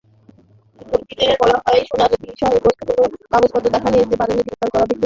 বিজ্ঞপ্তিতে 0.79 1.25
বলা 1.41 1.57
হয়, 1.57 1.81
সোনার 1.89 2.11
বিষয়ে 2.23 2.55
বৈধ 2.55 2.79
কোনো 2.79 3.03
কাগজপত্র 3.31 3.67
দেখাতে 3.75 4.17
পারেননি 4.19 4.43
গ্রেপ্তার 4.43 4.69
হওয়া 4.71 4.79
ব্যক্তিরা। 4.81 4.99